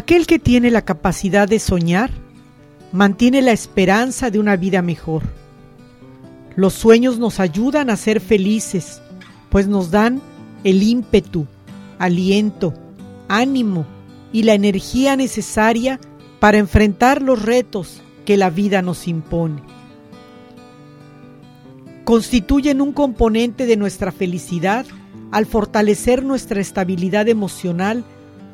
[0.00, 2.10] Aquel que tiene la capacidad de soñar
[2.90, 5.24] mantiene la esperanza de una vida mejor.
[6.56, 9.02] Los sueños nos ayudan a ser felices,
[9.50, 10.22] pues nos dan
[10.64, 11.46] el ímpetu,
[11.98, 12.72] aliento,
[13.28, 13.84] ánimo
[14.32, 16.00] y la energía necesaria
[16.38, 19.62] para enfrentar los retos que la vida nos impone.
[22.04, 24.86] Constituyen un componente de nuestra felicidad
[25.30, 28.02] al fortalecer nuestra estabilidad emocional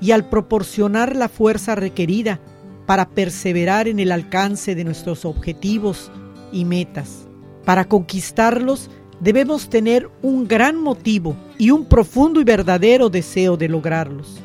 [0.01, 2.41] y al proporcionar la fuerza requerida
[2.87, 6.11] para perseverar en el alcance de nuestros objetivos
[6.53, 7.27] y metas.
[7.65, 8.91] Para conquistarlos
[9.21, 14.41] debemos tener un gran motivo y un profundo y verdadero deseo de lograrlos.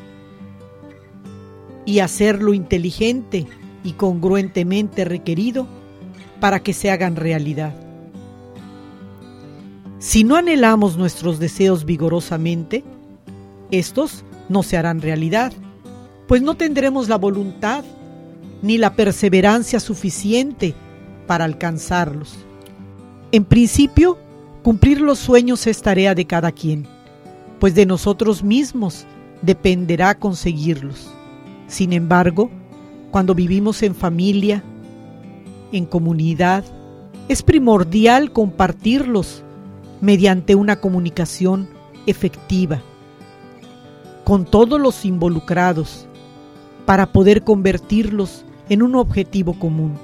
[1.84, 3.46] Y hacerlo inteligente
[3.84, 5.66] y congruentemente requerido
[6.40, 7.74] para que se hagan realidad.
[9.98, 12.82] Si no anhelamos nuestros deseos vigorosamente,
[13.70, 15.52] estos no se harán realidad,
[16.28, 17.84] pues no tendremos la voluntad
[18.62, 20.74] ni la perseverancia suficiente
[21.26, 22.36] para alcanzarlos.
[23.32, 24.18] En principio,
[24.62, 26.86] cumplir los sueños es tarea de cada quien,
[27.58, 29.06] pues de nosotros mismos
[29.40, 31.10] dependerá conseguirlos.
[31.66, 32.50] Sin embargo,
[33.10, 34.62] cuando vivimos en familia,
[35.72, 36.64] en comunidad,
[37.28, 39.42] es primordial compartirlos
[40.00, 41.68] mediante una comunicación
[42.06, 42.82] efectiva
[44.24, 46.06] con todos los involucrados
[46.86, 49.94] para poder convertirlos en un objetivo común.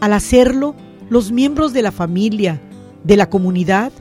[0.00, 0.74] Al hacerlo,
[1.08, 2.60] los miembros de la familia,
[3.04, 3.92] de la comunidad,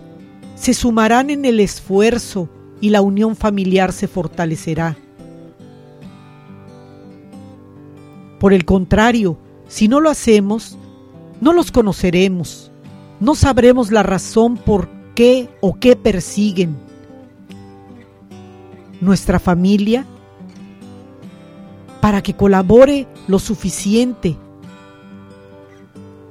[0.56, 2.50] se sumarán en el esfuerzo
[2.82, 4.98] y la unión familiar se fortalecerá.
[8.40, 10.78] Por el contrario, si no lo hacemos,
[11.42, 12.72] no los conoceremos,
[13.20, 16.89] no sabremos la razón por qué o qué persiguen
[19.02, 20.06] nuestra familia
[22.02, 24.38] para que colabore lo suficiente,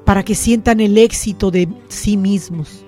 [0.05, 2.85] para que sientan el éxito de sí mismos.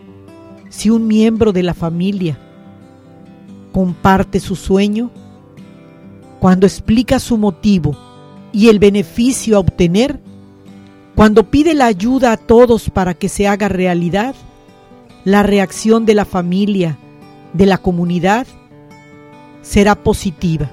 [0.70, 2.38] Si un miembro de la familia
[3.72, 5.10] comparte su sueño,
[6.38, 7.96] cuando explica su motivo
[8.52, 10.20] y el beneficio a obtener,
[11.14, 14.34] cuando pide la ayuda a todos para que se haga realidad,
[15.24, 16.98] la reacción de la familia,
[17.52, 18.46] de la comunidad,
[19.62, 20.70] será positiva.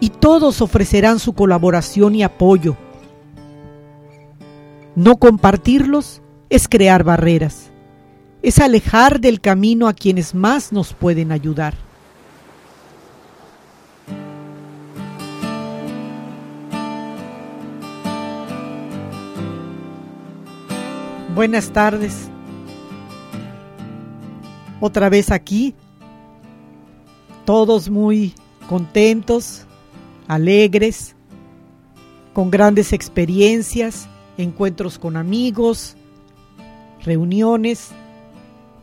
[0.00, 2.76] Y todos ofrecerán su colaboración y apoyo.
[4.94, 6.20] No compartirlos
[6.50, 7.70] es crear barreras,
[8.42, 11.74] es alejar del camino a quienes más nos pueden ayudar.
[21.34, 22.28] Buenas tardes.
[24.82, 25.76] otra vez aquí,
[27.44, 28.34] todos muy
[28.68, 29.66] contentos,
[30.28, 31.14] alegres,
[32.32, 34.08] con grandes experiencias,
[34.38, 35.96] encuentros con amigos,
[37.04, 37.90] reuniones.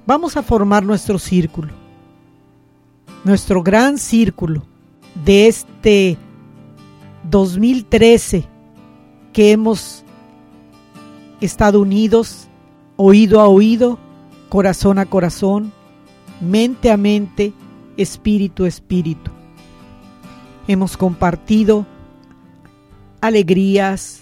[0.05, 1.73] Vamos a formar nuestro círculo,
[3.23, 4.63] nuestro gran círculo
[5.25, 6.17] de este
[7.29, 8.45] 2013
[9.33, 10.03] que hemos
[11.41, 12.47] estado unidos,
[12.97, 13.97] oído a oído,
[14.49, 15.71] corazón a corazón,
[16.41, 17.53] mente a mente,
[18.01, 19.29] espíritu espíritu.
[20.67, 21.85] Hemos compartido
[23.19, 24.21] alegrías,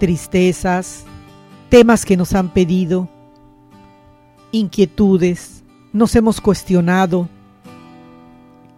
[0.00, 1.04] tristezas,
[1.68, 3.08] temas que nos han pedido,
[4.50, 5.62] inquietudes,
[5.92, 7.28] nos hemos cuestionado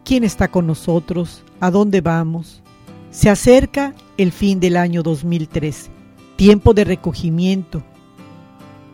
[0.04, 2.62] quién está con nosotros, a dónde vamos.
[3.10, 5.90] Se acerca el fin del año 2013,
[6.36, 7.82] tiempo de recogimiento,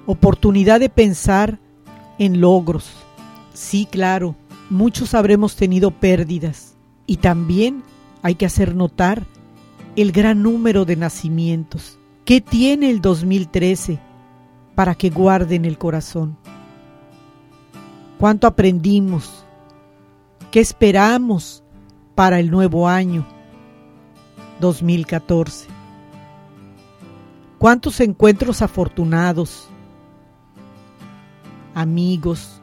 [0.07, 1.59] oportunidad de pensar
[2.19, 3.06] en logros.
[3.57, 4.37] Sí, claro,
[4.69, 6.77] muchos habremos tenido pérdidas
[7.07, 7.83] y también
[8.21, 9.25] hay que hacer notar
[9.97, 11.99] el gran número de nacimientos.
[12.27, 13.99] ¿Qué tiene el 2013
[14.75, 16.37] para que guarden el corazón?
[18.19, 19.47] ¿Cuánto aprendimos?
[20.51, 21.65] ¿Qué esperamos
[22.15, 23.27] para el nuevo año
[24.61, 25.67] 2014?
[27.57, 29.67] ¿Cuántos encuentros afortunados?
[31.75, 32.56] Amigos,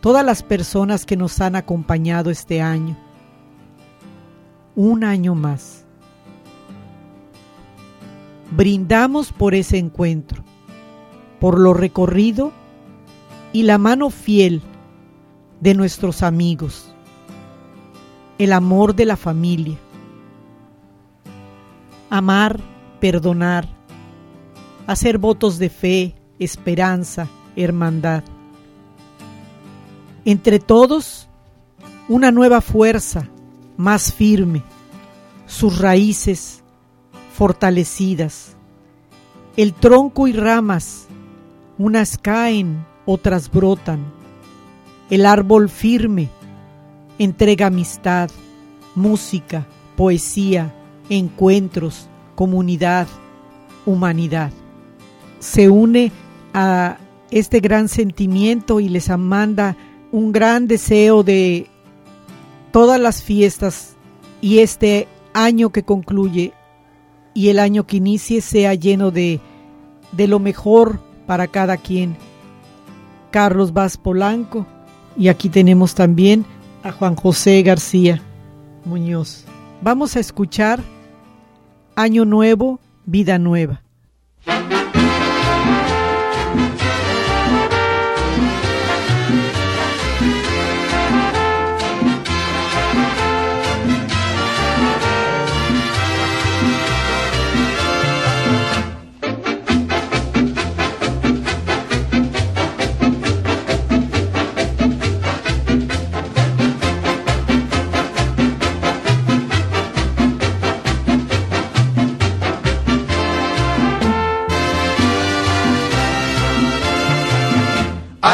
[0.00, 2.96] todas las personas que nos han acompañado este año.
[4.74, 5.80] Un año más
[8.50, 10.42] brindamos por ese encuentro,
[11.38, 12.52] por lo recorrido
[13.52, 14.62] y la mano fiel
[15.60, 16.92] de nuestros amigos,
[18.38, 19.78] el amor de la familia.
[22.08, 22.60] Amar,
[22.98, 23.68] perdonar,
[24.86, 28.24] hacer votos de fe, esperanza, hermandad.
[30.24, 31.28] Entre todos,
[32.08, 33.28] una nueva fuerza,
[33.76, 34.62] más firme,
[35.46, 36.62] sus raíces
[37.34, 38.56] fortalecidas.
[39.56, 41.06] El tronco y ramas,
[41.78, 44.04] unas caen, otras brotan.
[45.08, 46.28] El árbol firme
[47.18, 48.30] entrega amistad,
[48.94, 50.74] música, poesía,
[51.08, 53.08] encuentros, comunidad,
[53.84, 54.52] humanidad.
[55.38, 56.12] Se une
[56.54, 56.98] a
[57.30, 59.76] este gran sentimiento y les manda
[60.12, 61.66] un gran deseo de
[62.72, 63.96] todas las fiestas
[64.40, 66.52] y este año que concluye
[67.34, 69.40] y el año que inicie sea lleno de,
[70.12, 72.16] de lo mejor para cada quien.
[73.30, 74.66] Carlos Vaz Polanco
[75.16, 76.44] y aquí tenemos también
[76.82, 78.20] a Juan José García
[78.84, 79.44] Muñoz.
[79.82, 80.82] Vamos a escuchar
[81.94, 83.82] Año Nuevo, Vida Nueva.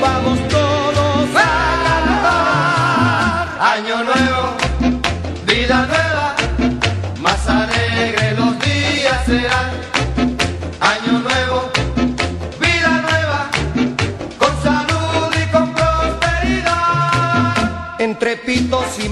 [0.00, 1.48] vamos todos a
[1.84, 3.48] cantar.
[3.60, 4.56] Año nuevo,
[5.46, 6.09] vida nueva,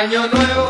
[0.00, 0.69] Año nuevo,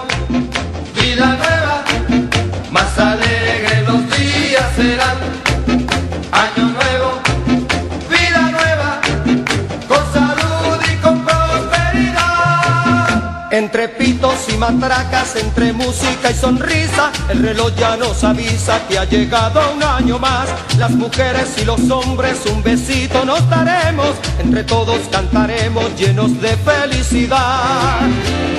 [13.53, 19.05] Entre pitos y matracas, entre música y sonrisa, el reloj ya nos avisa que ha
[19.05, 20.49] llegado un año más.
[20.79, 28.03] Las mujeres y los hombres un besito nos daremos, entre todos cantaremos llenos de felicidad.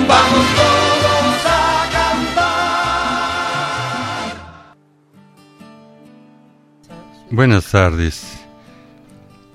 [0.10, 2.52] Vamos todos a cantar.
[7.30, 8.42] Buenas tardes.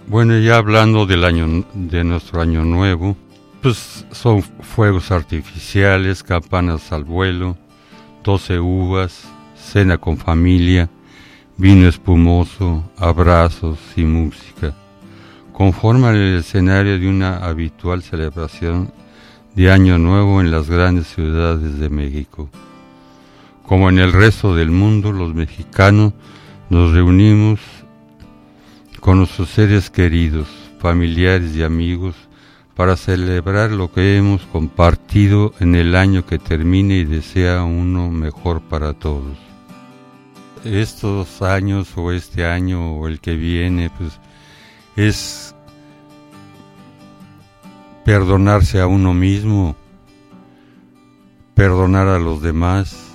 [0.07, 3.19] Bueno, ya hablando del año de nuestro año nuevo,
[3.67, 7.57] pues son fuegos artificiales, campanas al vuelo,
[8.23, 10.89] 12 uvas, cena con familia,
[11.57, 14.73] vino espumoso, abrazos y música.
[15.53, 18.93] Conforman el escenario de una habitual celebración
[19.57, 22.49] de Año Nuevo en las grandes ciudades de México.
[23.65, 26.13] Como en el resto del mundo, los mexicanos
[26.71, 27.59] nos reunimos
[29.01, 30.47] con nuestros seres queridos,
[30.79, 32.15] familiares y amigos
[32.77, 38.61] para celebrar lo que hemos compartido en el año que termine y desea uno mejor
[38.61, 39.39] para todos.
[40.63, 44.21] Estos años o este año o el que viene, pues
[44.95, 45.55] es
[48.05, 49.75] perdonarse a uno mismo,
[51.55, 53.11] perdonar a los demás,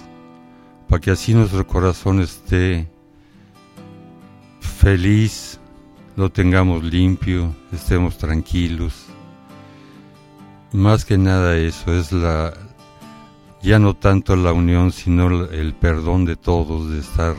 [0.90, 2.90] para que así nuestro corazón esté
[4.60, 5.60] feliz,
[6.16, 9.11] lo tengamos limpio, estemos tranquilos.
[10.74, 12.54] Más que nada eso, es la,
[13.62, 17.36] ya no tanto la unión, sino el perdón de todos, de estar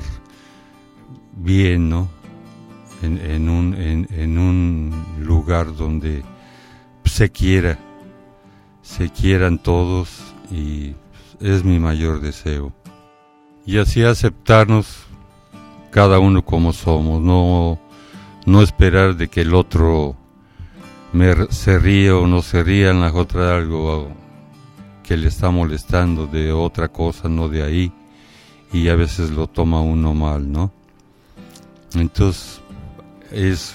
[1.36, 2.10] bien, ¿no?
[3.02, 6.22] En, en un, en, en un lugar donde
[7.04, 7.78] se quiera,
[8.82, 10.94] se quieran todos y
[11.40, 12.72] es mi mayor deseo.
[13.64, 15.06] Y así aceptarnos
[15.90, 17.78] cada uno como somos, no,
[18.44, 20.16] no esperar de que el otro
[21.12, 24.09] me, se ríe o no se ría en la otra algo
[25.02, 27.92] que le está molestando de otra cosa, no de ahí,
[28.73, 30.73] y a veces lo toma uno mal, ¿no?
[31.95, 32.61] Entonces
[33.31, 33.75] es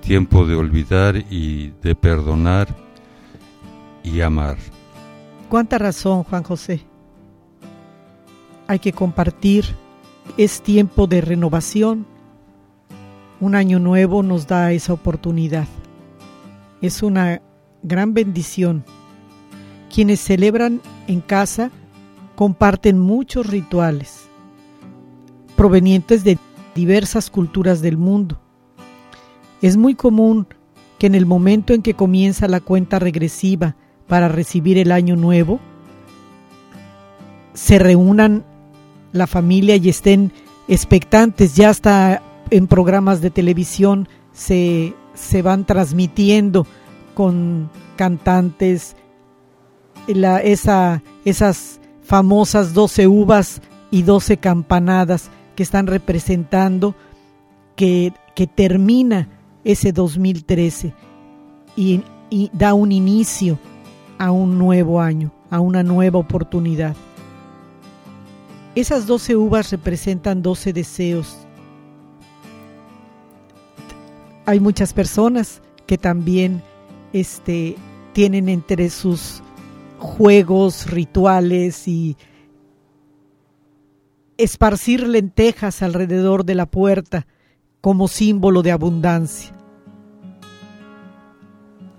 [0.00, 2.68] tiempo de olvidar y de perdonar
[4.04, 4.56] y amar.
[5.48, 6.82] Cuánta razón, Juan José.
[8.66, 9.64] Hay que compartir.
[10.36, 12.06] Es tiempo de renovación.
[13.40, 15.68] Un año nuevo nos da esa oportunidad.
[16.80, 17.42] Es una
[17.82, 18.84] gran bendición.
[19.92, 21.70] Quienes celebran en casa
[22.34, 24.28] comparten muchos rituales
[25.56, 26.38] provenientes de
[26.74, 28.38] diversas culturas del mundo
[29.62, 30.46] es muy común
[30.98, 35.60] que en el momento en que comienza la cuenta regresiva para recibir el año nuevo,
[37.54, 38.44] se reúnan
[39.12, 40.32] la familia y estén
[40.68, 46.66] expectantes, ya hasta en programas de televisión se, se van transmitiendo
[47.14, 48.94] con cantantes
[50.06, 56.94] la, esa, esas famosas 12 uvas y 12 campanadas que están representando
[57.74, 59.28] que, que termina
[59.64, 60.92] ese 2013
[61.76, 63.58] y, y da un inicio
[64.18, 66.94] a un nuevo año, a una nueva oportunidad.
[68.74, 71.45] Esas 12 uvas representan 12 deseos.
[74.46, 76.62] Hay muchas personas que también
[77.12, 77.76] este,
[78.12, 79.42] tienen entre sus
[79.98, 82.16] juegos, rituales y
[84.38, 87.26] esparcir lentejas alrededor de la puerta
[87.80, 89.52] como símbolo de abundancia.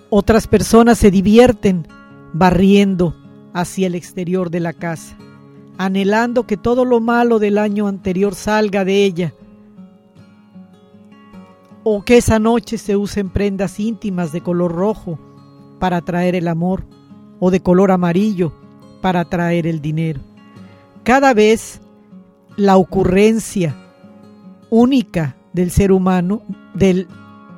[0.09, 1.87] Otras personas se divierten
[2.33, 3.15] barriendo
[3.53, 5.17] hacia el exterior de la casa,
[5.77, 9.33] anhelando que todo lo malo del año anterior salga de ella,
[11.89, 15.17] o que esa noche se usen prendas íntimas de color rojo
[15.79, 16.84] para atraer el amor,
[17.39, 18.51] o de color amarillo
[19.01, 20.20] para atraer el dinero.
[21.03, 21.79] Cada vez
[22.58, 23.74] la ocurrencia
[24.70, 26.41] única del ser humano,
[26.74, 27.08] del,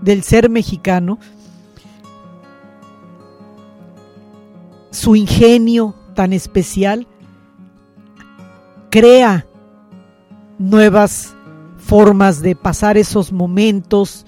[0.03, 1.17] del ser mexicano,
[4.91, 7.07] su ingenio tan especial,
[8.91, 9.47] crea
[10.59, 11.33] nuevas
[11.89, 14.25] formas de pasar esos momentos,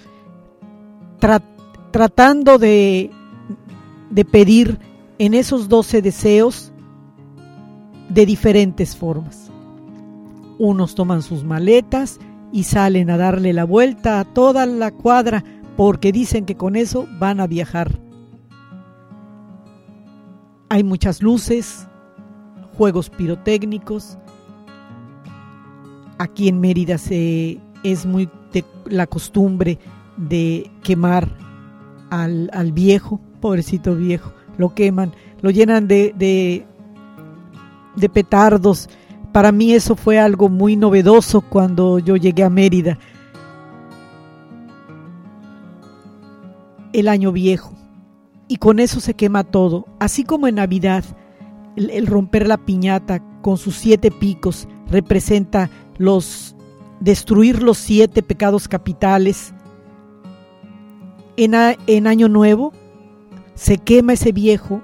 [1.91, 3.11] tratando de,
[4.09, 4.79] de pedir
[5.19, 6.71] en esos doce deseos
[8.09, 9.51] de diferentes formas.
[10.57, 12.19] Unos toman sus maletas
[12.51, 15.43] y salen a darle la vuelta a toda la cuadra
[15.77, 18.01] porque dicen que con eso van a viajar
[20.71, 21.85] hay muchas luces,
[22.77, 24.17] juegos pirotécnicos.
[26.21, 28.29] Aquí en Mérida se, es muy
[28.85, 29.79] la costumbre
[30.17, 31.27] de quemar
[32.11, 36.67] al, al, viejo, pobrecito viejo, lo queman, lo llenan de, de,
[37.95, 38.87] de petardos.
[39.31, 42.99] Para mí eso fue algo muy novedoso cuando yo llegué a Mérida.
[46.93, 47.73] El año viejo.
[48.47, 49.87] Y con eso se quema todo.
[49.97, 51.03] Así como en Navidad,
[51.77, 55.71] el romper la piñata con sus siete picos representa
[56.01, 56.55] los
[56.99, 59.53] destruir los siete pecados capitales.
[61.37, 61.53] En,
[61.87, 62.73] en, Año Nuevo
[63.55, 64.81] se quema ese viejo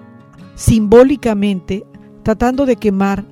[0.56, 1.86] simbólicamente
[2.24, 3.26] tratando de quemar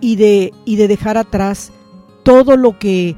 [0.00, 1.72] y de, y de dejar atrás
[2.22, 3.16] todo lo que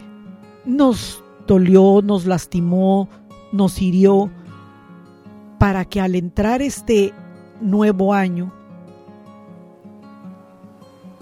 [0.64, 3.08] nos dolió, nos lastimó,
[3.52, 4.30] nos hirió,
[5.58, 7.12] para que al entrar este
[7.60, 8.52] nuevo año,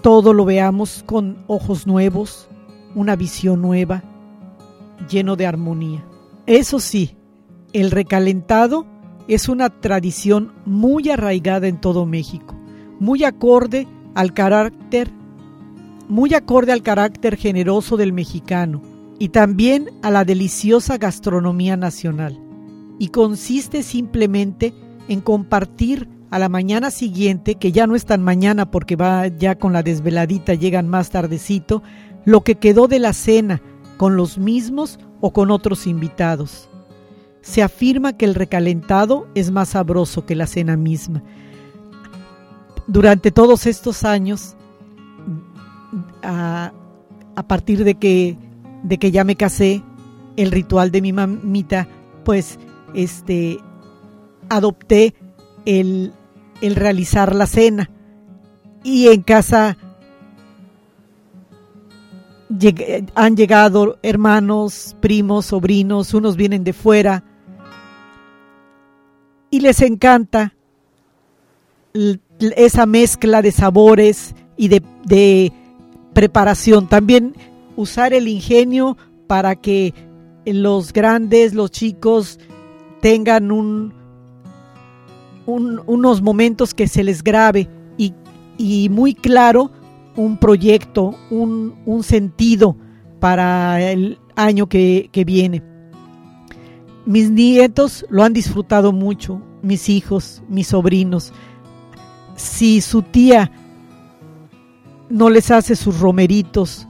[0.01, 2.49] todo lo veamos con ojos nuevos,
[2.95, 4.03] una visión nueva,
[5.09, 6.03] lleno de armonía.
[6.45, 7.15] Eso sí,
[7.73, 8.85] el recalentado
[9.27, 12.55] es una tradición muy arraigada en todo México,
[12.99, 15.11] muy acorde al carácter
[16.11, 18.81] muy acorde al carácter generoso del mexicano
[19.17, 22.37] y también a la deliciosa gastronomía nacional,
[22.99, 24.73] y consiste simplemente
[25.07, 29.55] en compartir a la mañana siguiente, que ya no es tan mañana porque va ya
[29.55, 31.83] con la desveladita, llegan más tardecito,
[32.23, 33.61] lo que quedó de la cena
[33.97, 36.69] con los mismos o con otros invitados.
[37.41, 41.21] Se afirma que el recalentado es más sabroso que la cena misma.
[42.87, 44.55] Durante todos estos años
[46.23, 46.71] a,
[47.47, 48.37] partir de que,
[48.83, 49.83] de que ya me casé,
[50.37, 51.89] el ritual de mi mamita,
[52.23, 52.57] pues
[52.93, 53.59] este,
[54.49, 55.13] adopté
[55.65, 56.13] el,
[56.61, 57.89] el realizar la cena.
[58.83, 59.77] Y en casa
[63.15, 67.23] han llegado hermanos, primos, sobrinos, unos vienen de fuera
[69.49, 70.55] y les encanta
[72.39, 75.51] esa mezcla de sabores y de, de,
[76.13, 77.35] preparación, también
[77.77, 78.97] usar el ingenio
[79.27, 79.93] para que
[80.45, 82.37] los grandes, los chicos
[83.01, 83.93] tengan un,
[85.51, 88.13] unos momentos que se les grabe y,
[88.57, 89.71] y muy claro
[90.15, 92.75] un proyecto, un, un, sentido
[93.19, 95.63] para el año que, que viene.
[97.05, 101.33] Mis nietos lo han disfrutado mucho, mis hijos, mis sobrinos.
[102.35, 103.51] Si su tía
[105.11, 106.87] no les hace sus romeritos.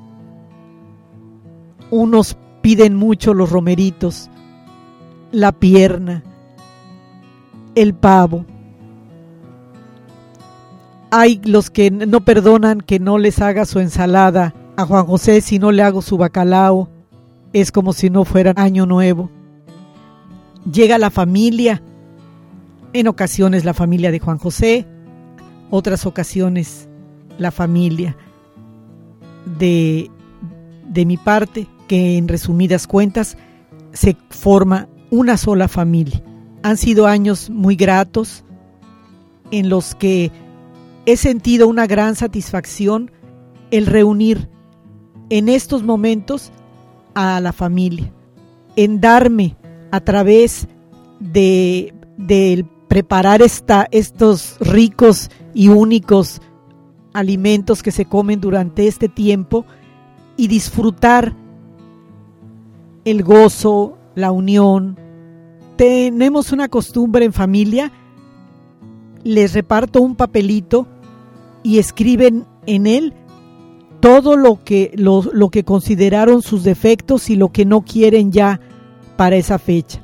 [1.90, 4.30] Unos piden mucho los romeritos,
[5.32, 6.24] la pierna,
[7.76, 8.46] el pavo.
[11.12, 15.60] Hay los que no perdonan que no les haga su ensalada a Juan José si
[15.60, 16.90] no le hago su bacalao.
[17.54, 19.30] Es como si no fuera año nuevo.
[20.72, 21.82] Llega la familia,
[22.94, 24.88] en ocasiones la familia de Juan José,
[25.70, 26.88] otras ocasiones
[27.38, 28.16] la familia
[29.58, 30.10] de,
[30.88, 33.38] de mi parte, que en resumidas cuentas
[33.92, 36.24] se forma una sola familia.
[36.64, 38.44] Han sido años muy gratos
[39.52, 40.32] en los que
[41.06, 43.12] he sentido una gran satisfacción
[43.72, 44.50] el reunir
[45.30, 46.52] en estos momentos
[47.14, 48.12] a la familia,
[48.76, 49.56] en darme
[49.92, 50.68] a través
[51.20, 56.42] de, de preparar esta, estos ricos y únicos
[57.14, 59.66] alimentos que se comen durante este tiempo
[60.38, 61.36] y disfrutar
[63.06, 65.00] el gozo, la unión.
[65.82, 67.92] Tenemos una costumbre en familia,
[69.24, 70.86] les reparto un papelito
[71.64, 73.16] y escriben en él
[74.00, 78.60] todo lo que, lo, lo que consideraron sus defectos y lo que no quieren ya
[79.18, 80.04] para esa fecha.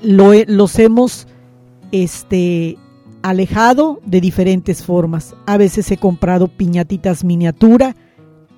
[0.00, 1.26] lo, los hemos
[1.90, 2.78] este,
[3.22, 5.34] alejado de diferentes formas.
[5.46, 7.96] A veces he comprado piñatitas miniatura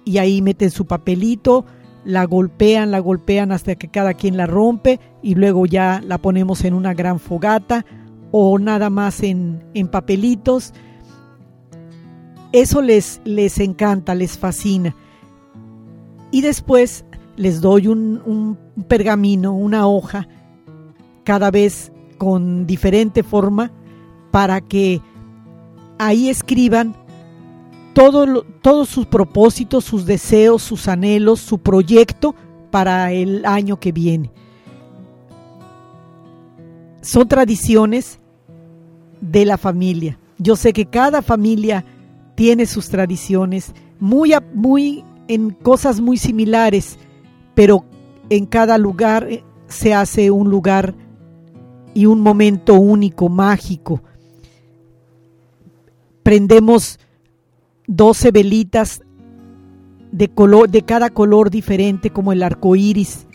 [0.04, 1.64] y ahí meten su papelito,
[2.04, 6.64] la golpean, la golpean hasta que cada quien la rompe y luego ya la ponemos
[6.64, 7.84] en una gran fogata
[8.30, 10.72] o nada más en, en papelitos.
[12.52, 14.96] Eso les, les encanta, les fascina.
[16.30, 17.04] Y después
[17.36, 20.28] les doy un, un pergamino, una hoja,
[21.24, 23.72] cada vez con diferente forma
[24.30, 25.00] para que
[25.98, 26.96] ahí escriban
[28.00, 32.34] todo, todos sus propósitos, sus deseos, sus anhelos, su proyecto
[32.70, 34.30] para el año que viene.
[37.02, 38.18] Son tradiciones
[39.20, 40.18] de la familia.
[40.38, 41.84] Yo sé que cada familia
[42.36, 46.96] tiene sus tradiciones, muy, muy en cosas muy similares,
[47.54, 47.84] pero
[48.30, 50.94] en cada lugar eh, se hace un lugar
[51.92, 54.02] y un momento único, mágico.
[56.22, 56.98] Prendemos
[57.92, 59.02] 12 velitas
[60.12, 63.26] de, color, de cada color diferente, como el arco iris,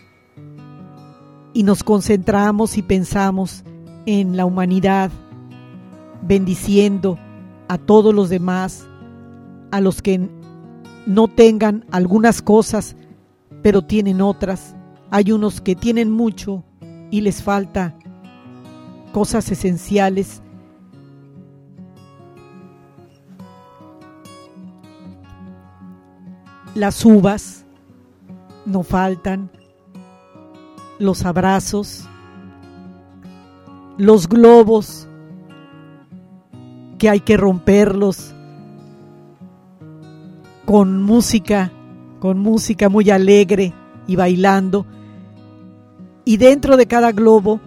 [1.52, 3.64] y nos concentramos y pensamos
[4.06, 5.10] en la humanidad,
[6.22, 7.18] bendiciendo
[7.68, 8.88] a todos los demás,
[9.72, 10.26] a los que
[11.04, 12.96] no tengan algunas cosas,
[13.62, 14.74] pero tienen otras.
[15.10, 16.64] Hay unos que tienen mucho
[17.10, 17.94] y les falta
[19.12, 20.40] cosas esenciales.
[26.76, 27.64] Las uvas
[28.66, 29.50] no faltan,
[30.98, 32.06] los abrazos,
[33.96, 35.08] los globos
[36.98, 38.34] que hay que romperlos
[40.66, 41.72] con música,
[42.20, 43.72] con música muy alegre
[44.06, 44.84] y bailando.
[46.26, 47.58] Y dentro de cada globo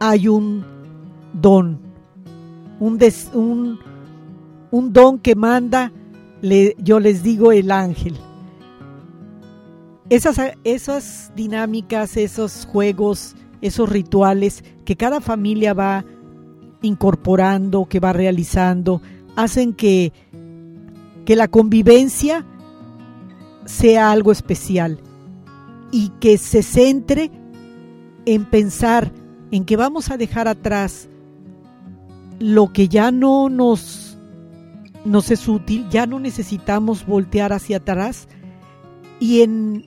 [0.00, 0.64] hay un
[1.34, 1.78] don,
[2.80, 2.98] un,
[3.34, 3.78] un,
[4.70, 5.92] un don que manda,
[6.42, 8.16] yo les digo, el ángel.
[10.10, 16.04] Esas, esas dinámicas, esos juegos, esos rituales que cada familia va
[16.80, 19.02] incorporando, que va realizando,
[19.36, 20.12] hacen que,
[21.26, 22.46] que la convivencia
[23.66, 24.98] sea algo especial
[25.90, 27.30] y que se centre
[28.24, 29.12] en pensar
[29.50, 31.08] en que vamos a dejar atrás
[32.38, 34.07] lo que ya no nos,
[35.04, 38.28] nos es útil, ya no necesitamos voltear hacia atrás
[39.20, 39.86] y en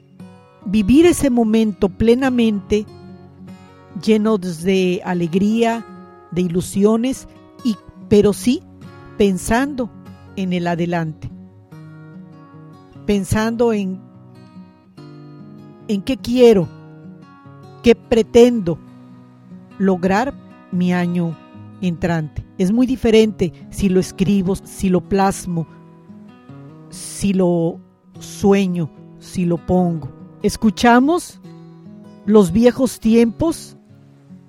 [0.66, 2.86] vivir ese momento plenamente
[4.02, 5.86] llenos de alegría,
[6.32, 7.28] de ilusiones,
[7.64, 7.76] y,
[8.10, 8.64] pero sí
[9.18, 9.90] pensando
[10.36, 11.30] en el adelante,
[13.06, 14.02] pensando en,
[15.88, 16.68] en qué quiero,
[17.84, 18.80] qué pretendo
[19.78, 20.34] lograr
[20.72, 21.36] mi año
[21.82, 22.46] entrante.
[22.58, 25.68] Es muy diferente si lo escribo, si lo plasmo,
[26.90, 27.80] si lo
[28.20, 28.90] sueño,
[29.20, 30.10] si lo pongo.
[30.44, 31.40] Escuchamos
[32.26, 33.78] los viejos tiempos,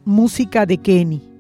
[0.05, 1.32] música de Kenny.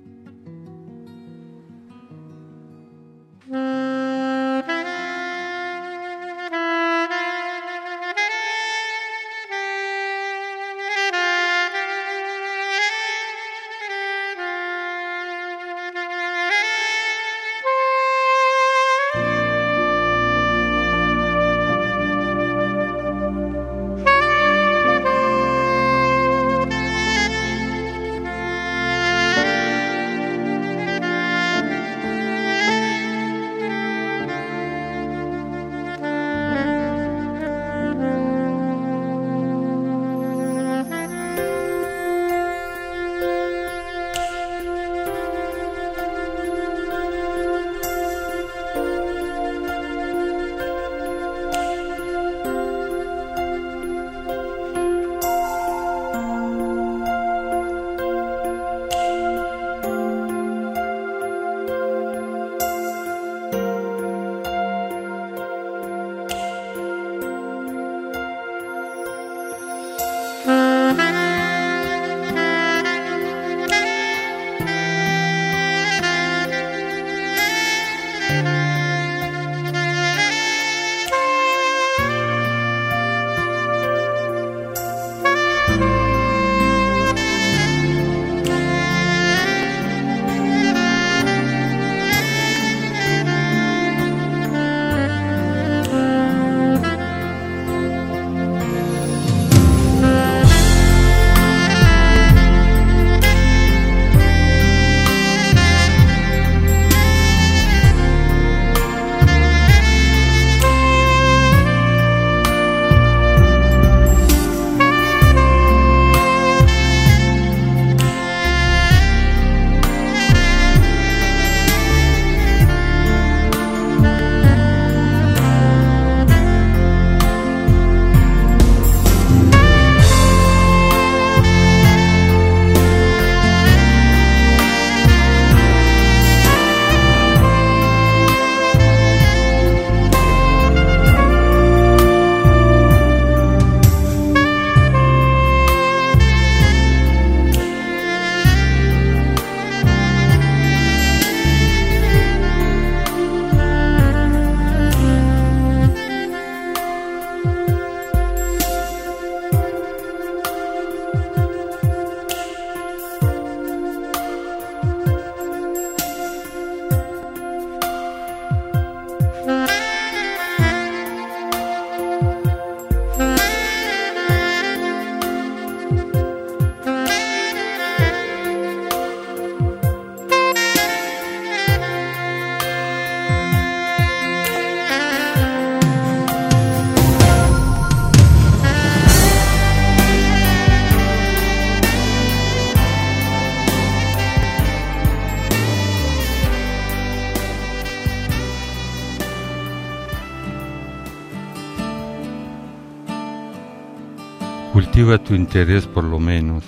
[204.73, 206.65] Cultiva tu interés por lo menos,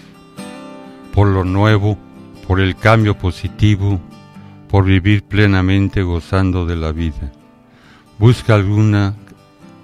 [1.15, 1.97] por lo nuevo,
[2.47, 3.99] por el cambio positivo,
[4.69, 7.33] por vivir plenamente gozando de la vida.
[8.19, 9.15] Busca alguna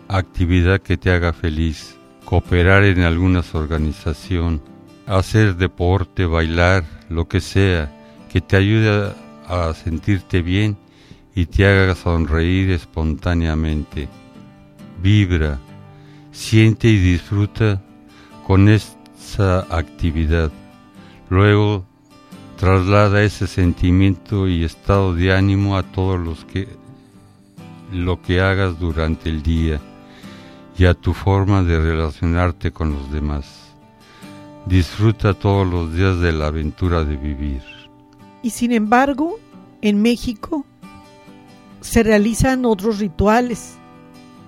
[0.07, 4.61] actividad que te haga feliz, cooperar en alguna organización,
[5.07, 7.91] hacer deporte, bailar, lo que sea,
[8.31, 9.15] que te ayude
[9.49, 10.77] a sentirte bien
[11.35, 14.11] y te haga sonreír espontáneamente.
[15.03, 15.59] Vibra,
[16.33, 17.81] siente y disfruta
[18.51, 20.51] con esa actividad.
[21.29, 21.85] Luego
[22.59, 26.67] traslada ese sentimiento y estado de ánimo a todos los que
[27.93, 29.81] lo que hagas durante el día
[30.77, 33.73] y a tu forma de relacionarte con los demás.
[34.67, 37.63] Disfruta todos los días de la aventura de vivir.
[38.43, 39.39] Y sin embargo,
[39.81, 40.67] en México
[41.83, 43.77] se realizan otros rituales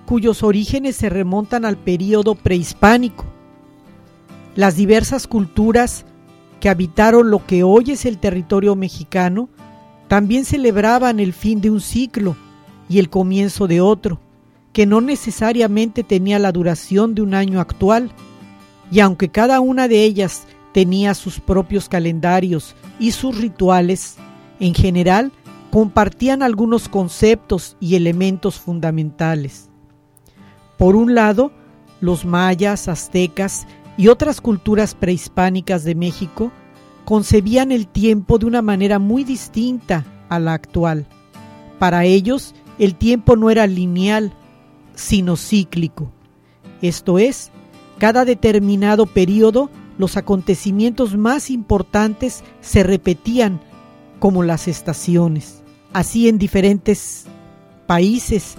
[0.07, 3.32] cuyos orígenes se remontan al período prehispánico.
[4.55, 6.05] Las diversas culturas
[6.61, 9.49] que habitaron lo que hoy es el territorio mexicano
[10.09, 12.37] también celebraban el fin de un ciclo
[12.88, 14.21] y el comienzo de otro,
[14.75, 18.12] que no necesariamente tenía la duración de un año actual,
[18.91, 24.17] y aunque cada una de ellas tenía sus propios calendarios y sus rituales,
[24.61, 25.33] en general
[25.71, 29.71] compartían algunos conceptos y elementos fundamentales.
[30.77, 31.53] Por un lado,
[32.03, 36.50] los mayas, aztecas y otras culturas prehispánicas de México
[37.05, 41.07] concebían el tiempo de una manera muy distinta a la actual.
[41.78, 44.33] Para ellos, el tiempo no era lineal,
[44.94, 46.12] sino cíclico.
[46.81, 47.50] Esto es,
[47.98, 53.61] cada determinado periodo los acontecimientos más importantes se repetían
[54.18, 55.62] como las estaciones.
[55.92, 57.26] Así en diferentes
[57.87, 58.55] países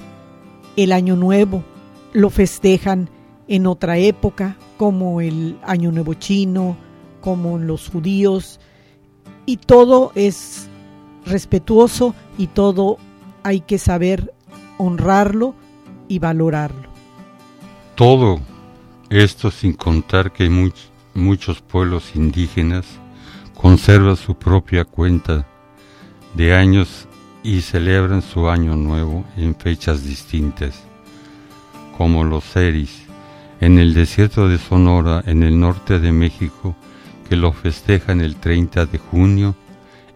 [0.75, 1.63] el Año Nuevo
[2.13, 3.09] lo festejan
[3.53, 6.75] en otra época, como el Año Nuevo chino,
[7.21, 8.59] como los judíos,
[9.45, 10.67] y todo es
[11.23, 12.97] respetuoso y todo
[13.43, 14.33] hay que saber
[14.79, 15.53] honrarlo
[16.07, 16.89] y valorarlo.
[17.93, 18.39] Todo
[19.11, 20.49] esto sin contar que
[21.13, 22.87] muchos pueblos indígenas
[23.53, 25.45] conservan su propia cuenta
[26.33, 27.07] de años
[27.43, 30.81] y celebran su año nuevo en fechas distintas,
[31.95, 33.02] como los Seris,
[33.65, 36.75] en el desierto de Sonora, en el norte de México,
[37.29, 39.55] que lo festejan el 30 de junio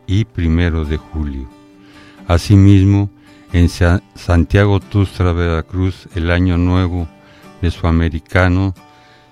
[0.06, 1.48] y primero de julio.
[2.28, 3.10] Asimismo,
[3.54, 7.08] en Santiago Tustra, Veracruz, el Año Nuevo
[7.62, 8.76] Mesoamericano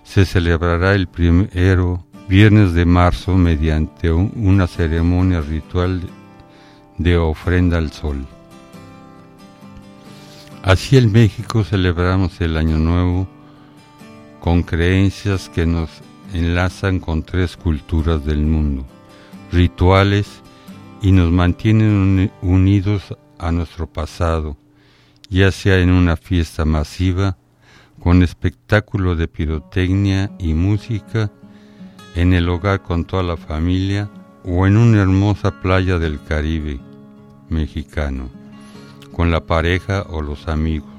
[0.03, 6.01] se celebrará el primero viernes de marzo mediante una ceremonia ritual
[6.97, 8.25] de ofrenda al sol.
[10.63, 13.34] Así en México celebramos el Año Nuevo
[14.45, 15.89] con creencias que nos
[16.31, 18.85] enlazan con tres culturas del mundo,
[19.51, 20.27] rituales
[21.01, 24.55] y nos mantienen unidos a nuestro pasado,
[25.31, 27.37] ya sea en una fiesta masiva,
[27.99, 31.31] con espectáculo de pirotecnia y música,
[32.13, 34.11] en el hogar con toda la familia
[34.43, 36.79] o en una hermosa playa del Caribe
[37.49, 38.29] mexicano,
[39.11, 40.93] con la pareja o los amigos.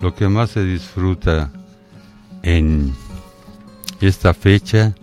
[0.00, 1.52] Lo que más se disfruta
[2.46, 2.94] en
[4.00, 4.94] esta fecha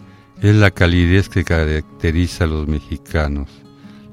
[0.41, 3.49] es la calidez que caracteriza a los mexicanos,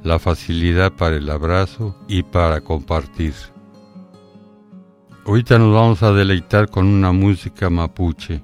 [0.03, 3.35] la facilidad para el abrazo y para compartir.
[5.25, 8.43] Ahorita nos vamos a deleitar con una música mapuche.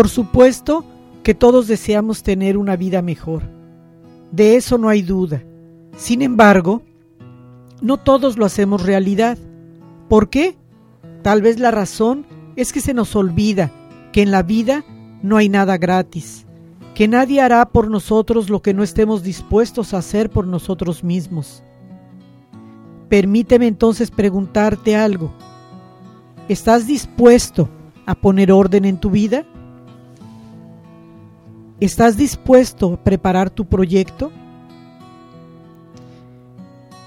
[0.00, 0.82] Por supuesto
[1.22, 3.42] que todos deseamos tener una vida mejor.
[4.32, 5.42] De eso no hay duda.
[5.94, 6.80] Sin embargo,
[7.82, 9.36] no todos lo hacemos realidad.
[10.08, 10.56] ¿Por qué?
[11.20, 12.24] Tal vez la razón
[12.56, 13.70] es que se nos olvida
[14.10, 14.86] que en la vida
[15.22, 16.46] no hay nada gratis,
[16.94, 21.62] que nadie hará por nosotros lo que no estemos dispuestos a hacer por nosotros mismos.
[23.10, 25.30] Permíteme entonces preguntarte algo.
[26.48, 27.68] ¿Estás dispuesto
[28.06, 29.44] a poner orden en tu vida?
[31.80, 34.30] ¿Estás dispuesto a preparar tu proyecto?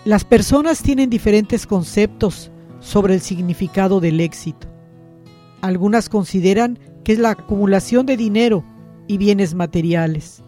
[0.03, 4.67] Las personas tienen diferentes conceptos sobre el significado del éxito.
[5.61, 8.63] Algunas consideran que es la acumulación de dinero
[9.07, 10.41] y bienes materiales.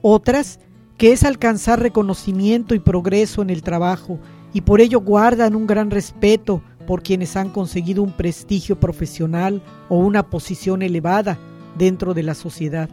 [0.00, 0.58] Otras
[0.96, 4.18] que es alcanzar reconocimiento y progreso en el trabajo
[4.54, 9.98] y por ello guardan un gran respeto por quienes han conseguido un prestigio profesional o
[9.98, 11.38] una posición elevada
[11.76, 12.88] dentro de la sociedad.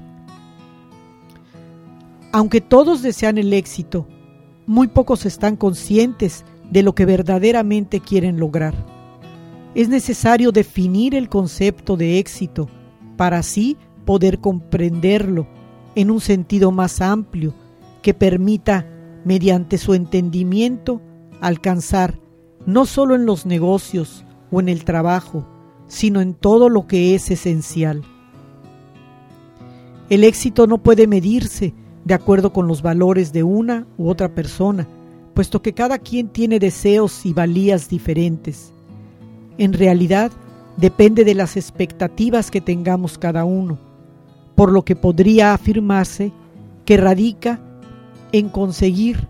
[2.31, 4.07] Aunque todos desean el éxito,
[4.67, 8.75] muy pocos están conscientes de lo que verdaderamente quieren lograr.
[9.73, 12.69] Es necesario definir el concepto de éxito
[13.17, 15.47] para así poder comprenderlo
[15.95, 17.53] en un sentido más amplio
[18.03, 18.85] que permita,
[19.25, 21.01] mediante su entendimiento,
[21.41, 22.19] alcanzar
[22.65, 25.47] no solo en los negocios o en el trabajo,
[25.87, 28.03] sino en todo lo que es esencial.
[30.09, 31.73] El éxito no puede medirse
[32.05, 34.87] de acuerdo con los valores de una u otra persona,
[35.33, 38.73] puesto que cada quien tiene deseos y valías diferentes.
[39.57, 40.31] En realidad,
[40.77, 43.77] depende de las expectativas que tengamos cada uno,
[44.55, 46.31] por lo que podría afirmarse
[46.85, 47.59] que radica
[48.31, 49.27] en conseguir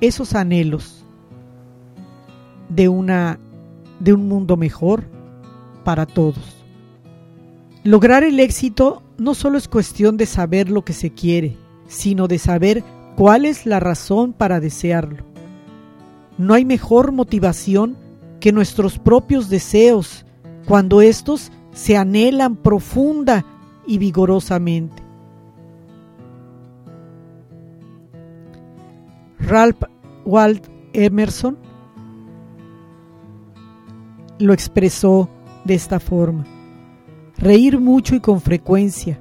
[0.00, 1.04] esos anhelos
[2.68, 3.38] de, una,
[4.00, 5.04] de un mundo mejor
[5.84, 6.64] para todos.
[7.84, 11.56] Lograr el éxito no solo es cuestión de saber lo que se quiere,
[11.88, 12.84] sino de saber
[13.16, 15.24] cuál es la razón para desearlo.
[16.36, 17.96] No hay mejor motivación
[18.38, 20.24] que nuestros propios deseos
[20.66, 23.44] cuando éstos se anhelan profunda
[23.86, 25.02] y vigorosamente.
[29.40, 29.82] Ralph
[30.24, 31.56] Walt Emerson
[34.38, 35.28] lo expresó
[35.64, 36.44] de esta forma.
[37.36, 39.20] Reír mucho y con frecuencia,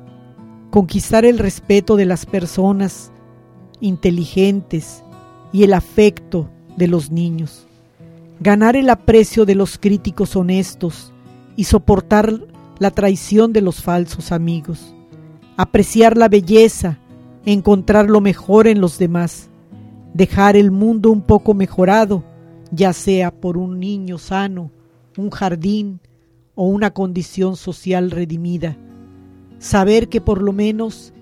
[0.69, 3.11] conquistar el respeto de las personas
[3.79, 5.03] inteligentes
[5.51, 7.67] y el afecto de los niños,
[8.39, 11.13] ganar el aprecio de los críticos honestos
[11.55, 12.41] y soportar
[12.79, 14.93] la traición de los falsos amigos,
[15.55, 16.99] apreciar la belleza,
[17.45, 19.49] encontrar lo mejor en los demás,
[20.13, 22.23] dejar el mundo un poco mejorado,
[22.71, 24.71] ya sea por un niño sano,
[25.17, 25.99] un jardín
[26.55, 28.77] o una condición social redimida.
[29.59, 31.13] Saber que por lo menos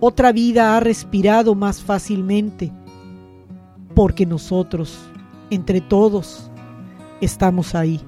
[0.00, 2.72] otra vida ha respirado más fácilmente,
[3.94, 4.98] porque nosotros,
[5.50, 6.50] entre todos,
[7.20, 8.00] estamos ahí.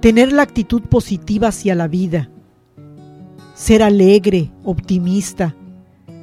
[0.00, 2.30] Tener la actitud positiva hacia la vida,
[3.54, 5.54] ser alegre, optimista,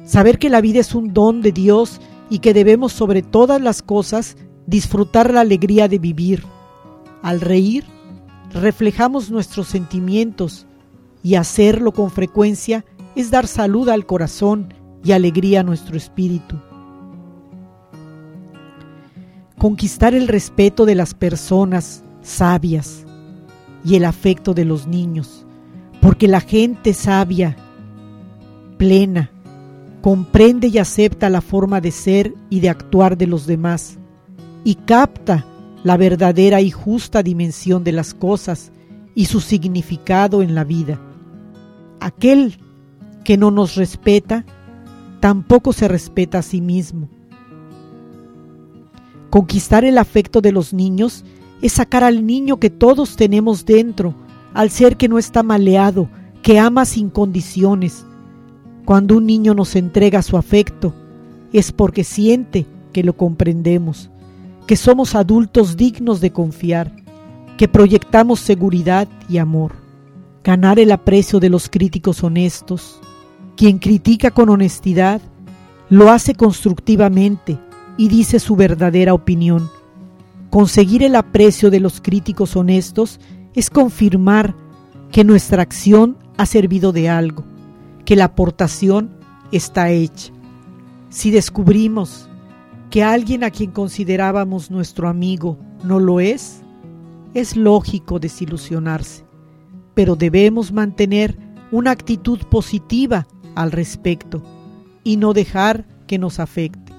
[0.04, 2.00] saber que la vida es un don de Dios
[2.30, 6.44] y que debemos sobre todas las cosas disfrutar la alegría de vivir.
[7.22, 7.84] Al reír,
[8.56, 10.66] reflejamos nuestros sentimientos
[11.22, 12.84] y hacerlo con frecuencia
[13.14, 16.56] es dar salud al corazón y alegría a nuestro espíritu.
[19.58, 23.04] Conquistar el respeto de las personas sabias
[23.84, 25.46] y el afecto de los niños,
[26.00, 27.56] porque la gente sabia,
[28.76, 29.30] plena,
[30.02, 33.98] comprende y acepta la forma de ser y de actuar de los demás
[34.62, 35.46] y capta
[35.86, 38.72] la verdadera y justa dimensión de las cosas
[39.14, 41.00] y su significado en la vida.
[42.00, 42.58] Aquel
[43.22, 44.44] que no nos respeta,
[45.20, 47.08] tampoco se respeta a sí mismo.
[49.30, 51.24] Conquistar el afecto de los niños
[51.62, 54.12] es sacar al niño que todos tenemos dentro,
[54.54, 56.08] al ser que no está maleado,
[56.42, 58.04] que ama sin condiciones.
[58.84, 60.92] Cuando un niño nos entrega su afecto,
[61.52, 64.10] es porque siente que lo comprendemos
[64.66, 66.92] que somos adultos dignos de confiar,
[67.56, 69.72] que proyectamos seguridad y amor.
[70.42, 73.00] Ganar el aprecio de los críticos honestos.
[73.56, 75.20] Quien critica con honestidad
[75.88, 77.58] lo hace constructivamente
[77.96, 79.70] y dice su verdadera opinión.
[80.50, 83.20] Conseguir el aprecio de los críticos honestos
[83.54, 84.54] es confirmar
[85.10, 87.44] que nuestra acción ha servido de algo,
[88.04, 89.10] que la aportación
[89.52, 90.32] está hecha.
[91.08, 92.28] Si descubrimos
[92.90, 96.62] que alguien a quien considerábamos nuestro amigo no lo es,
[97.34, 99.24] es lógico desilusionarse.
[99.96, 101.38] pero debemos mantener
[101.72, 104.42] una actitud positiva al respecto
[105.02, 106.92] y no dejar que nos afecte.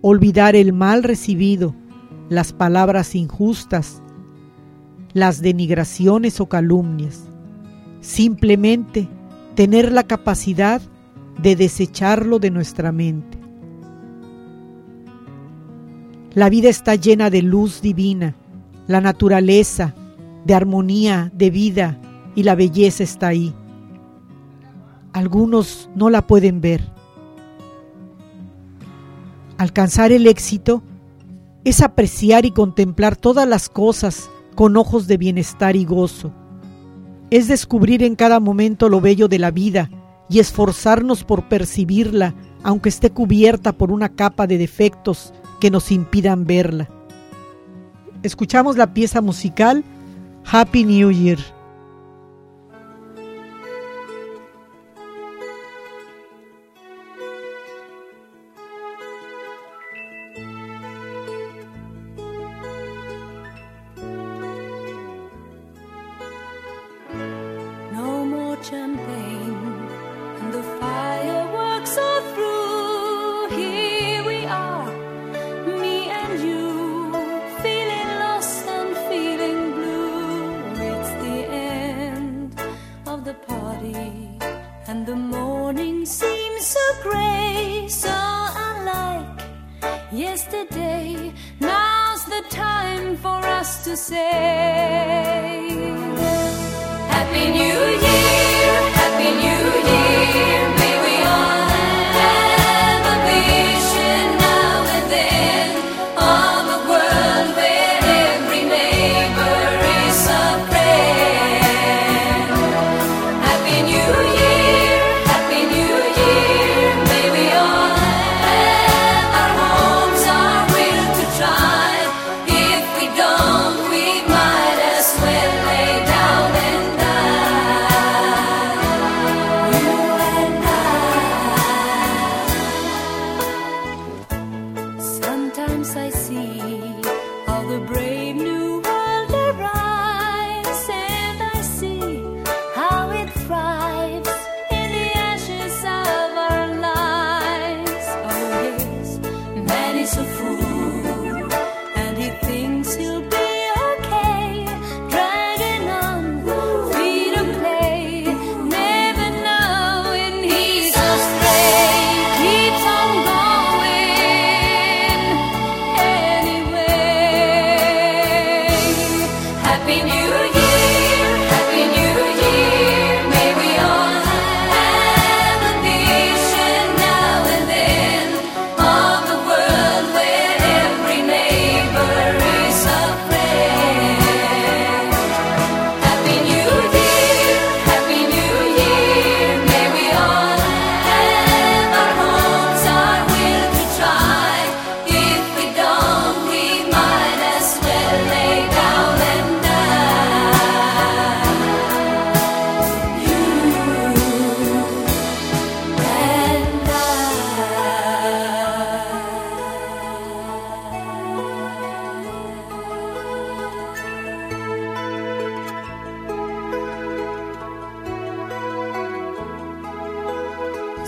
[0.00, 1.74] Olvidar el mal recibido,
[2.30, 4.02] las palabras injustas,
[5.12, 7.24] las denigraciones o calumnias.
[8.00, 9.06] Simplemente
[9.54, 10.80] tener la capacidad
[11.42, 13.37] de desecharlo de nuestra mente.
[16.34, 18.34] La vida está llena de luz divina,
[18.86, 19.94] la naturaleza,
[20.44, 21.98] de armonía, de vida
[22.34, 23.54] y la belleza está ahí.
[25.12, 26.92] Algunos no la pueden ver.
[29.56, 30.82] Alcanzar el éxito
[31.64, 36.32] es apreciar y contemplar todas las cosas con ojos de bienestar y gozo.
[37.30, 39.90] Es descubrir en cada momento lo bello de la vida
[40.28, 46.44] y esforzarnos por percibirla, aunque esté cubierta por una capa de defectos que nos impidan
[46.46, 46.88] verla.
[48.22, 49.84] Escuchamos la pieza musical
[50.44, 51.38] Happy New Year.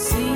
[0.01, 0.30] See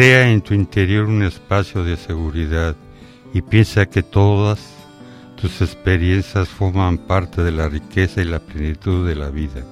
[0.00, 2.74] Crea en tu interior un espacio de seguridad
[3.34, 4.58] y piensa que todas
[5.36, 9.62] tus experiencias forman parte de la riqueza y la plenitud de la vida.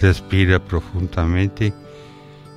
[0.00, 1.74] Respira profundamente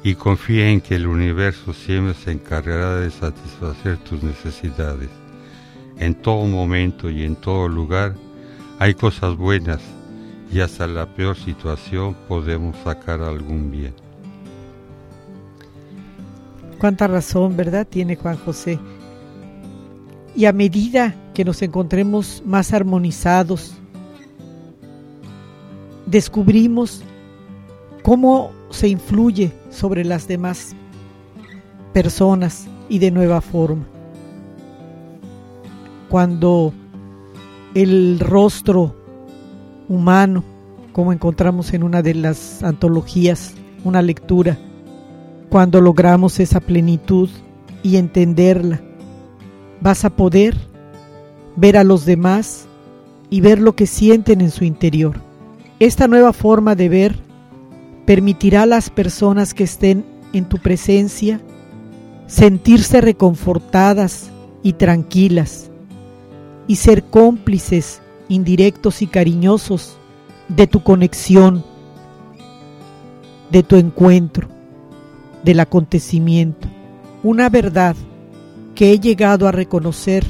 [0.02, 5.10] y confía en que el universo siempre se encargará de satisfacer tus necesidades.
[5.98, 8.16] En todo momento y en todo lugar
[8.80, 9.82] hay cosas buenas
[10.54, 14.07] y hasta la peor situación podemos sacar algún bien.
[16.80, 17.88] Cuánta razón, ¿verdad?
[17.88, 18.80] Tiene Juan José.
[20.36, 23.74] Y a medida que nos encontremos más armonizados,
[26.06, 27.04] descubrimos
[28.04, 30.76] cómo se influye sobre las demás
[31.94, 33.86] personas y de nueva forma.
[36.10, 36.74] Cuando
[37.74, 38.96] el rostro
[39.90, 40.44] humano,
[40.94, 43.54] como encontramos en una de las antologías,
[43.84, 44.58] una lectura,
[45.50, 47.30] cuando logramos esa plenitud
[47.84, 48.82] y entenderla,
[49.82, 50.58] vas a poder
[51.56, 52.68] ver a los demás
[53.30, 55.22] y ver lo que sienten en su interior.
[55.80, 57.20] Esta nueva forma de ver
[58.06, 61.42] permitirá a las personas que estén en tu presencia
[62.26, 64.30] sentirse reconfortadas
[64.64, 65.70] y tranquilas
[66.68, 69.98] y ser cómplices indirectos y cariñosos
[70.50, 71.64] de tu conexión,
[73.50, 74.57] de tu encuentro
[75.44, 76.68] del acontecimiento,
[77.24, 77.96] una verdad
[78.76, 80.24] que he llegado a reconocer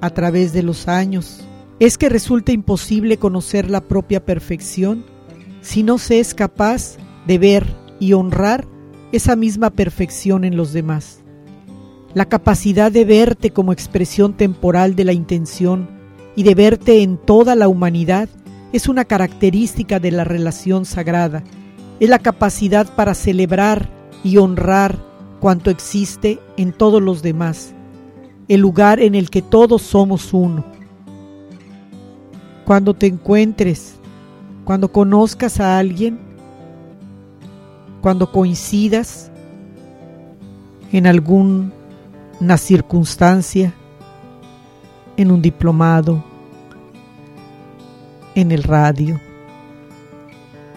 [0.00, 1.44] a través de los años
[1.80, 5.04] es que resulta imposible conocer la propia perfección
[5.62, 7.66] si no se es capaz de ver
[7.98, 8.66] y honrar
[9.12, 11.20] esa misma perfección en los demás.
[12.14, 15.88] La capacidad de verte como expresión temporal de la intención
[16.36, 18.28] y de verte en toda la humanidad
[18.72, 21.42] es una característica de la relación sagrada
[22.00, 23.88] es la capacidad para celebrar
[24.24, 24.98] y honrar
[25.40, 27.74] cuanto existe en todos los demás,
[28.48, 30.64] el lugar en el que todos somos uno.
[32.64, 33.96] Cuando te encuentres,
[34.64, 36.18] cuando conozcas a alguien,
[38.00, 39.30] cuando coincidas
[40.92, 41.72] en alguna
[42.56, 43.74] circunstancia,
[45.16, 46.22] en un diplomado,
[48.34, 49.20] en el radio,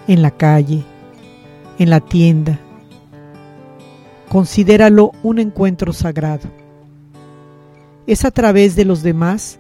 [0.08, 0.84] en la calle,
[1.80, 2.60] en la tienda.
[4.30, 6.50] Considéralo un encuentro sagrado.
[8.08, 9.60] Es a través de los demás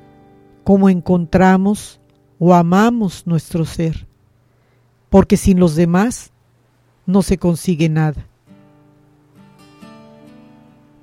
[0.63, 1.99] como encontramos
[2.39, 4.07] o amamos nuestro ser,
[5.09, 6.31] porque sin los demás
[7.05, 8.27] no se consigue nada.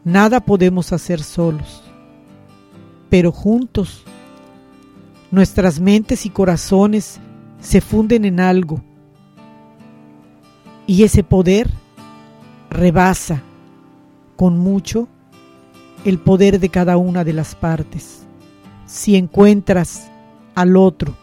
[0.05, 1.83] Nada podemos hacer solos,
[3.09, 4.05] pero juntos
[5.31, 7.21] nuestras mentes y corazones
[7.61, 8.83] se funden en algo
[10.87, 11.71] y ese poder
[12.71, 13.43] rebasa
[14.37, 15.09] con mucho
[16.05, 18.27] el poder de cada una de las partes.
[18.87, 20.11] Si encuentras
[20.55, 21.15] al otro,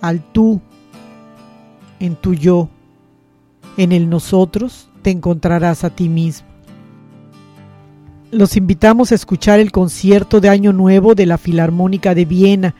[0.00, 0.60] al tú,
[1.98, 2.68] en tu yo,
[3.76, 6.46] en el nosotros, te encontrarás a ti mismo.
[8.30, 12.74] Los invitamos a escuchar el concierto de Año Nuevo de la Filarmónica de Viena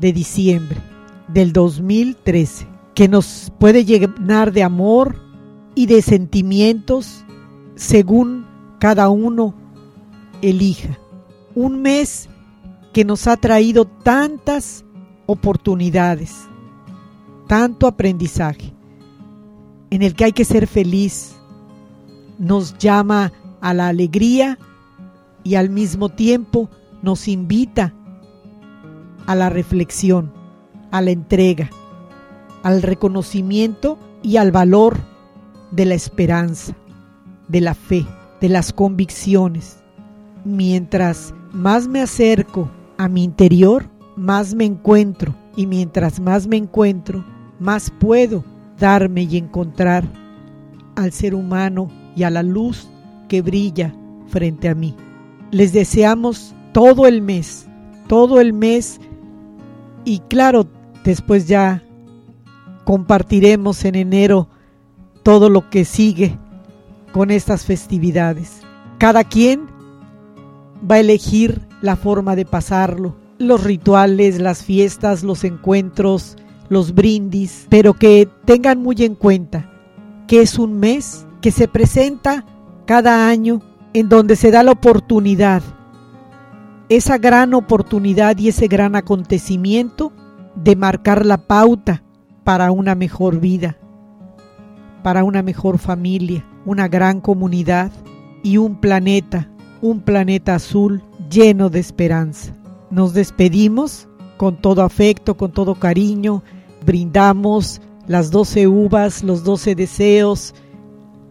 [0.00, 0.80] de diciembre
[1.28, 5.20] del 2013 que nos puede llenar de amor
[5.74, 7.24] y de sentimientos
[7.76, 8.46] según
[8.80, 9.54] cada uno
[10.42, 10.98] elija.
[11.54, 12.28] Un mes
[12.92, 14.84] que nos ha traído tantas
[15.26, 16.34] oportunidades,
[17.46, 18.74] tanto aprendizaje,
[19.90, 21.36] en el que hay que ser feliz,
[22.38, 24.58] nos llama a la alegría
[25.44, 26.68] y al mismo tiempo
[27.02, 27.94] nos invita
[29.28, 30.32] a la reflexión,
[30.90, 31.68] a la entrega,
[32.62, 34.96] al reconocimiento y al valor
[35.70, 36.74] de la esperanza,
[37.46, 38.06] de la fe,
[38.40, 39.82] de las convicciones.
[40.46, 47.22] Mientras más me acerco a mi interior, más me encuentro y mientras más me encuentro,
[47.60, 48.42] más puedo
[48.78, 50.04] darme y encontrar
[50.96, 52.88] al ser humano y a la luz
[53.28, 53.94] que brilla
[54.28, 54.94] frente a mí.
[55.50, 57.68] Les deseamos todo el mes,
[58.06, 58.98] todo el mes
[60.08, 60.66] y claro,
[61.04, 61.82] después ya
[62.84, 64.48] compartiremos en enero
[65.22, 66.38] todo lo que sigue
[67.12, 68.62] con estas festividades.
[68.96, 69.66] Cada quien
[70.90, 76.38] va a elegir la forma de pasarlo, los rituales, las fiestas, los encuentros,
[76.70, 79.70] los brindis, pero que tengan muy en cuenta
[80.26, 82.46] que es un mes que se presenta
[82.86, 83.60] cada año
[83.92, 85.62] en donde se da la oportunidad,
[86.88, 90.12] esa gran oportunidad y ese gran acontecimiento
[90.54, 92.02] de marcar la pauta
[92.44, 93.76] para una mejor vida,
[95.02, 97.92] para una mejor familia, una gran comunidad
[98.42, 99.50] y un planeta,
[99.82, 102.54] un planeta azul lleno de esperanza.
[102.90, 104.08] Nos despedimos
[104.38, 106.42] con todo afecto, con todo cariño,
[106.86, 110.54] brindamos las doce uvas, los doce deseos.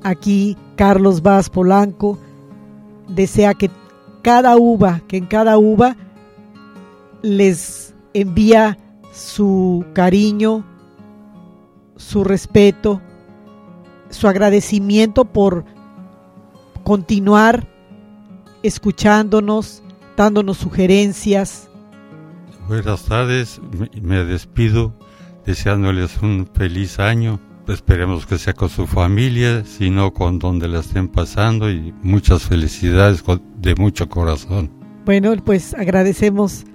[0.04, 2.20] Aquí Carlos Vaz Polanco
[3.08, 3.72] desea que
[4.28, 5.96] cada uva, que en cada uva
[7.22, 8.78] les envía
[9.14, 10.66] su cariño,
[11.96, 13.02] su respeto,
[14.10, 15.64] su agradecimiento por
[16.84, 17.70] continuar
[18.64, 19.82] escuchándonos,
[20.18, 21.70] dándonos sugerencias.
[22.68, 23.62] Buenas tardes,
[24.02, 24.94] me despido
[25.46, 27.40] deseándoles un feliz año.
[27.68, 33.24] Esperemos que sea con su familia, sino con donde la estén pasando y muchas felicidades
[33.58, 34.72] de mucho corazón.
[35.06, 36.66] Bueno, pues agradecemos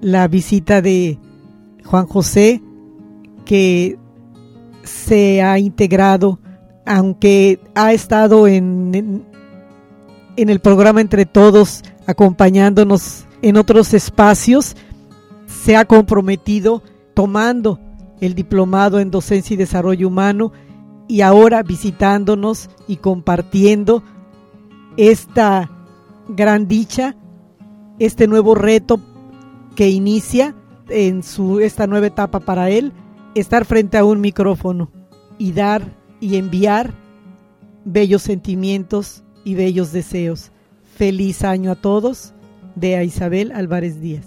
[0.00, 1.18] la visita de
[1.84, 2.62] Juan José,
[3.44, 3.98] que
[4.84, 6.38] se ha integrado,
[6.84, 9.24] aunque ha estado en,
[10.36, 14.76] en, el programa Entre Todos, acompañándonos en otros espacios,
[15.46, 16.82] se ha comprometido
[17.14, 17.80] tomando
[18.20, 20.52] el diplomado en docencia y desarrollo humano
[21.08, 24.02] y ahora visitándonos y compartiendo
[24.96, 25.70] esta
[26.28, 27.16] gran dicha,
[27.98, 29.00] este nuevo reto
[29.74, 30.54] que inicia
[30.88, 32.92] en su esta nueva etapa para él,
[33.34, 34.90] estar frente a un micrófono
[35.38, 35.82] y dar
[36.20, 36.94] y enviar
[37.84, 40.50] bellos sentimientos y bellos deseos.
[40.96, 42.32] Feliz año a todos
[42.74, 44.26] de a Isabel Álvarez Díaz.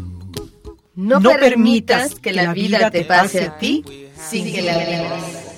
[0.95, 3.83] No, no permitas que la vida te pase a ti
[4.17, 5.51] sin que la leas.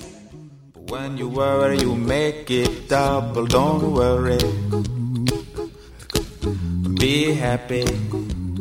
[0.88, 3.46] When you worry, you make it double.
[3.46, 4.38] Don't worry.
[7.00, 7.84] Be happy.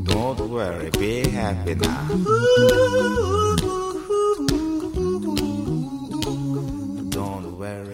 [0.04, 0.90] Don't worry.
[0.98, 2.08] Be happy now.
[7.12, 7.93] Don't worry.